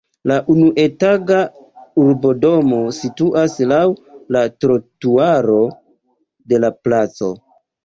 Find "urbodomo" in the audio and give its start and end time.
2.03-2.79